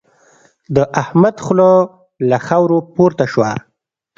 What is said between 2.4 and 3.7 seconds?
خاورو پورته شوه.